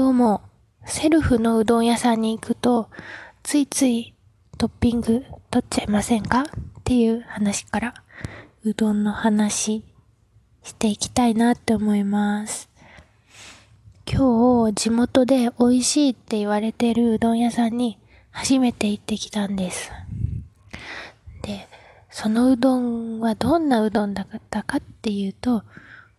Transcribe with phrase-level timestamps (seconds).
[0.00, 0.40] どうも、
[0.86, 2.88] セルフのうどん屋さんに行くと、
[3.42, 4.14] ついつい
[4.56, 6.40] トッピング取っちゃいませんか？
[6.40, 6.44] っ
[6.84, 7.94] ていう話から、
[8.64, 9.84] うどんの話
[10.62, 12.70] していきたいなって思います。
[14.10, 17.98] 今日、地元で美味しいって言われてるうどん屋さんに
[18.30, 19.92] 初めて行ってきたんです。
[21.42, 21.68] で、
[22.08, 25.62] そのうどんはどんなうどんだったかっていうと、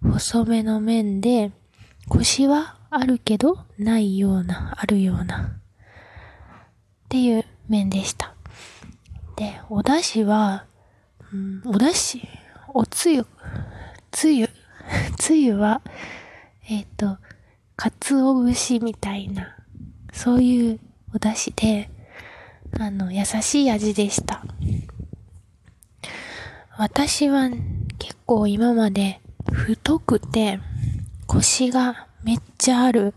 [0.04, 1.52] 細めの麺で、
[2.07, 8.33] コシはあるけど、ないような、あるような、っていう麺でした。
[9.37, 10.65] で、お出汁は、
[11.32, 12.27] うん、お出汁、
[12.73, 13.25] おつゆ、
[14.11, 14.49] つゆ、
[15.18, 15.82] つゆは、
[16.68, 17.18] えっ、ー、と、
[17.77, 19.55] かつお節みたいな、
[20.11, 20.79] そういう
[21.15, 21.89] お出汁で、
[22.77, 24.43] あの、優しい味でした。
[26.77, 27.49] 私は
[27.99, 30.60] 結構今まで太くて
[31.25, 33.14] 腰がめっちゃある、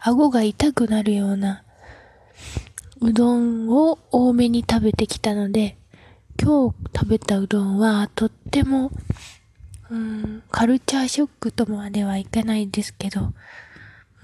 [0.00, 1.62] 顎が痛くなるような
[3.00, 5.76] うどんを多めに食べてきたので、
[6.40, 8.90] 今日食べたうどんはとっても、
[9.90, 13.32] うん、カルチャーショックとまではいかないですけど、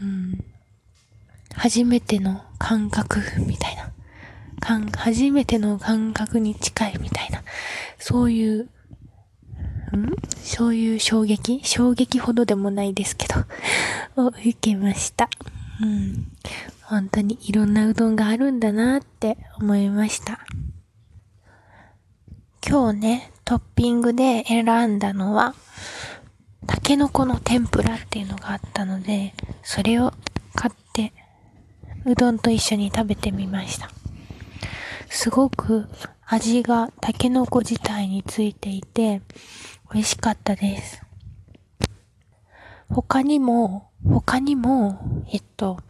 [0.00, 0.44] うん、
[1.55, 3.92] 初めての感覚みたいな。
[4.96, 7.42] 初めての感覚に近いみたいな、
[7.98, 8.69] そういう
[9.96, 10.10] ん？
[10.42, 11.60] そういう衝撃？
[11.64, 13.44] 衝撃ほどでもないですけど
[14.24, 15.28] を受けました。
[15.80, 16.26] うん。
[16.82, 20.40] 本当にいろんなうどんがあるんだなって思いました。
[22.68, 25.54] 今日ね、トッピングで選んだのは、
[26.66, 30.12] タケノコの天ぷらっていうのがあったので、それを
[30.54, 31.12] 買って、
[32.04, 33.90] うどんと一緒に食べてみました。
[35.08, 35.88] すごく
[36.24, 39.22] 味がタケノコ自体についていて、
[39.92, 41.02] 美味しかったです。
[42.88, 45.80] 他にも、他にも、えっと、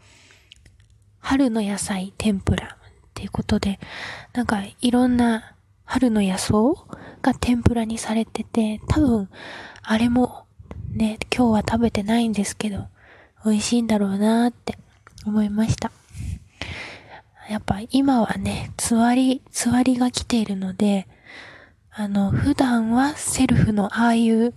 [1.20, 3.78] 春の野菜天ぷらっていうことで、
[4.32, 6.54] なんかいろんな春の野草
[7.22, 9.28] が天ぷらにされてて、多分、
[9.82, 10.46] あれも
[10.90, 12.86] ね、今日は食べてないんですけど、
[13.44, 14.78] 美味しいんだろうなーって
[15.26, 15.92] 思いました。
[17.48, 21.06] やっぱ今はね、つわり、つわりが来ているので、
[21.94, 24.54] あの、普段はセルフのああいう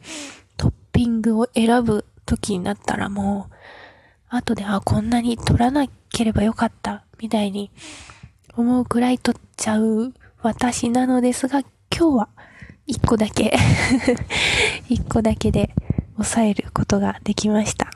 [0.55, 3.55] トッピングを選ぶ時になったらもう、
[4.29, 7.71] 後で、あ、こんなに取らなければよかった、みたいに
[8.55, 11.59] 思うくらい取っちゃう私なのですが、
[11.91, 12.29] 今日は
[12.87, 13.57] 一個だけ
[14.87, 15.73] 一個だけで
[16.15, 17.91] 抑えることができました。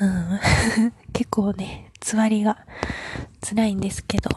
[0.00, 0.40] うん、
[1.12, 2.58] 結構ね、つわりが
[3.40, 4.30] 辛いんですけど、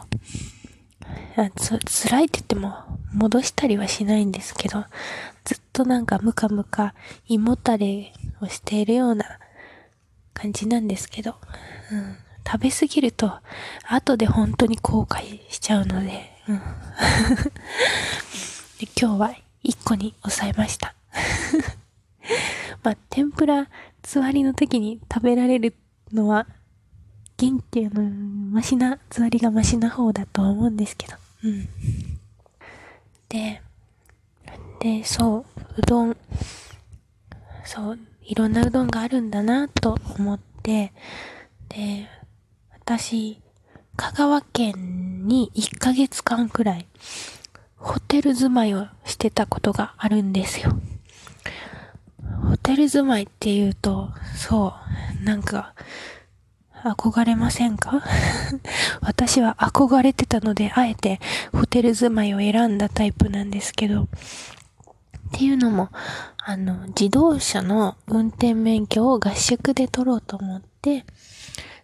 [1.56, 1.78] つ、
[2.08, 2.74] 辛いって言っても
[3.12, 4.84] 戻したりはしないんですけど、
[5.44, 6.94] ずっとなんかムカムカ
[7.28, 9.38] 胃もたれをしているような
[10.34, 11.36] 感じなんですけど、
[11.92, 13.32] うん、食べ過ぎると
[13.88, 16.58] 後で本当に後悔しちゃうので、うん、
[18.78, 19.34] で今日は
[19.64, 20.94] 1個に抑えました。
[22.82, 23.68] まあ、天ぷら
[24.02, 25.74] つわりの時に食べられる
[26.12, 26.46] のは
[27.38, 31.14] 元気のマシな、つわりがマシな方だとは思うんですけど。
[31.44, 31.68] うん。
[33.28, 33.60] で、
[34.80, 35.44] で、そう、
[35.76, 36.16] うどん、
[37.64, 40.92] そう、いろんなうどんがあるんだなと思って、
[41.68, 42.08] で、
[42.72, 43.40] 私、
[43.96, 46.86] 香川県に1ヶ月間くらい、
[47.76, 50.70] ホテル住まいをしてたことがあるんですよ。
[52.48, 54.74] ホテル住まいって言うと、そ
[55.20, 55.74] う、なんか、
[56.94, 58.02] 憧れませんか？
[59.02, 61.20] 私は憧れてたので、あえて
[61.52, 64.08] ホテル住まいを選んだタイプなんですけど、っ
[65.32, 65.90] ていうのも、
[66.38, 71.04] あの、自動車の運転免許を合宿で取ろうと思って、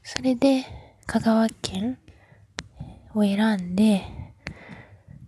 [0.05, 0.65] それで
[1.07, 1.99] 香川県
[3.15, 4.05] を選んで、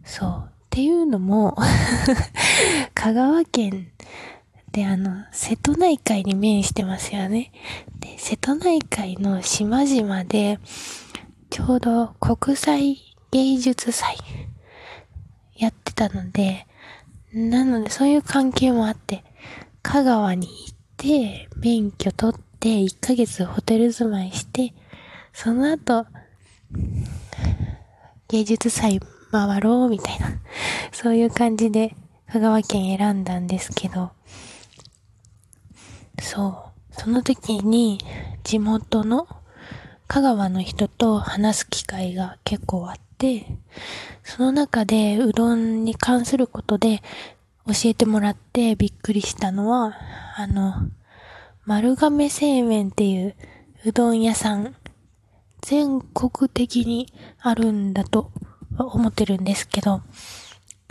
[0.04, 0.50] そう。
[0.50, 1.56] っていうのも
[2.94, 3.88] 香川県
[4.72, 7.52] で、あの、瀬戸内海に面してますよね。
[8.04, 10.58] で、瀬戸内海の島々で、
[11.48, 12.98] ちょうど国際
[13.30, 14.18] 芸術祭
[15.56, 16.66] やってたので、
[17.32, 19.24] なのでそういう関係もあって、
[19.80, 24.74] 香川に行って、免許取って、1ヶ月ホテル住まいして、
[25.32, 26.06] その後、
[28.28, 29.00] 芸術祭
[29.30, 30.28] 回ろうみたいな、
[30.92, 31.96] そういう感じで
[32.30, 34.10] 香川県選んだんですけど、
[36.20, 36.73] そう。
[36.98, 37.98] その時に
[38.44, 39.26] 地元の
[40.06, 43.46] 香川の人と話す機会が結構あって、
[44.22, 47.02] その中でうどんに関することで
[47.66, 49.96] 教えてもらってびっくりしたのは、
[50.36, 50.74] あの、
[51.64, 53.34] 丸亀製麺っていう
[53.86, 54.74] うどん屋さん、
[55.62, 58.30] 全国的にあるんだと
[58.78, 60.02] 思ってるんですけど、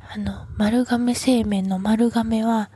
[0.10, 2.70] あの、丸亀製麺の丸亀は、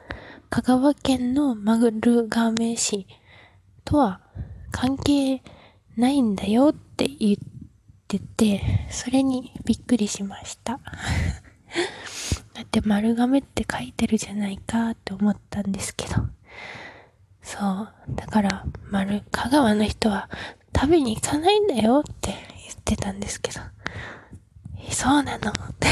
[0.50, 1.92] 香川県の丸
[2.30, 3.06] 亀市
[3.84, 4.22] とは
[4.72, 5.42] 関係
[5.98, 7.38] ないんだよって言っ
[8.08, 10.80] てて、それにびっくりしました。
[12.54, 16.16] だって丸亀って書いてるじゃないかって思ったんですけど。
[17.42, 17.94] そう。
[18.10, 20.30] だから、丸、香川の人は
[20.76, 23.60] 食べに行かないんだよって言ってたんですけど。
[24.92, 25.88] そうなのって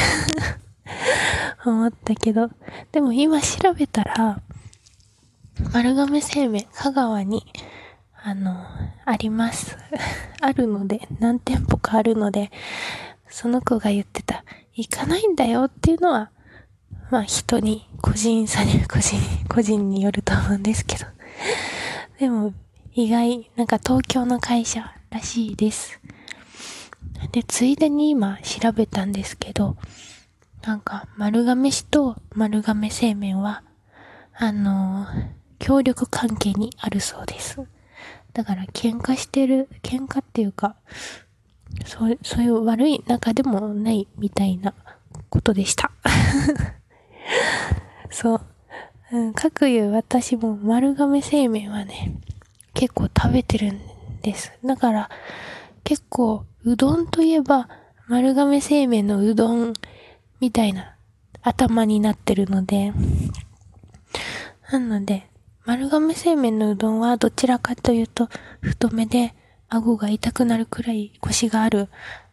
[1.65, 2.49] 思ったけど。
[2.91, 4.41] でも今調べたら、
[5.75, 7.45] 丸亀製麺、香川に、
[8.23, 8.65] あの、
[9.03, 9.75] あります。
[10.39, 12.49] あるので、何店舗かあるので、
[13.27, 16.31] その子が言ってた、行かないんだよっていうのは、
[17.11, 19.19] まあ人に、個人差に、 個人、
[19.49, 21.07] 個人によると思うんですけど。
[22.19, 22.53] でも、
[22.93, 25.99] 意外、なんか東京の会社らしいです。
[27.33, 29.75] で、ついでに今調べたんですけど、
[30.65, 33.61] なんか丸亀市と丸亀製麺は、
[34.33, 37.61] あのー、協力関係にあるそうです。
[38.33, 40.75] だから喧嘩してる、喧嘩っていうか、
[41.85, 44.73] そう、そういう悪い仲でもないみたいな
[45.29, 45.91] ことでした。
[48.11, 48.41] そう。
[49.11, 52.15] うん、かくいう私も丸亀製麺はね、
[52.73, 53.79] 結構食べてるん
[54.21, 54.51] です。
[54.63, 55.09] だから、
[55.83, 57.69] 結構、うどんといえば、
[58.07, 59.73] 丸亀製麺のうどん
[60.39, 60.95] みたいな
[61.41, 62.93] 頭になってるので、
[64.71, 65.29] なので、
[65.65, 68.29] 丸亀製麺のうどんはどちらかというと
[68.61, 69.33] 太めで
[69.67, 71.89] 顎が痛くなるくらい腰がある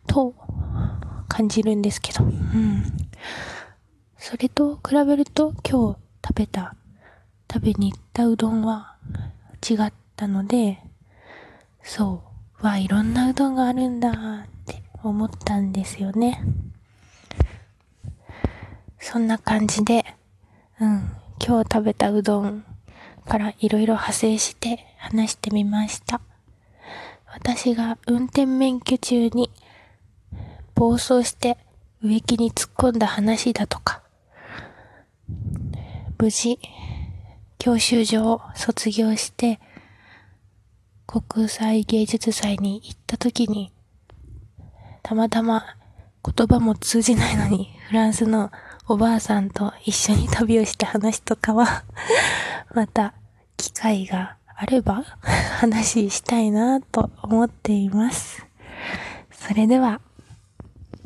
[0.07, 0.35] と
[1.29, 2.85] 感じるんですけど、うん。
[4.19, 6.77] それと比べると今日食べた、
[7.51, 8.97] 食べに行ったうどんは
[9.67, 10.81] 違ったので、
[11.83, 12.23] そ
[12.63, 14.15] う、わ、いろんなうどんがあるんだっ
[14.67, 16.45] て思ったんですよね。
[19.01, 20.05] そんな感じで、
[20.79, 22.65] うん、今日食べたうどん
[23.27, 26.21] からいろいろ派生して話してみました。
[27.27, 29.51] 私が運転免許中に
[30.75, 31.57] 暴走して
[32.03, 34.03] 植木に突っ込んだ話だとか、
[36.19, 36.59] 無事、
[37.59, 39.61] 教習所を卒業して、
[41.07, 43.73] 国際芸術祭に行った時に、
[45.03, 45.65] たまたま
[46.25, 48.51] 言葉も通じないのに、フランスの
[48.89, 51.85] おばあさんと一緒に旅をした話とかは
[52.75, 53.15] また
[53.57, 55.05] 機会があれば
[55.61, 58.47] 話したいなと思っています。
[59.31, 60.01] それでは。